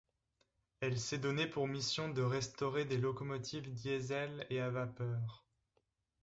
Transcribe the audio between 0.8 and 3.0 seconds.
s'est donné pour mission de restaurer des